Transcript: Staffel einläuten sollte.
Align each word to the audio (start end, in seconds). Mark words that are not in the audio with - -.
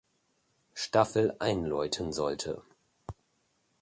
Staffel 0.73 1.35
einläuten 1.39 2.11
sollte. 2.11 2.63